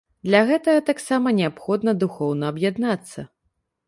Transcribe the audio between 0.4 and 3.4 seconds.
гэтага таксама неабходна духоўна аб'яднацца.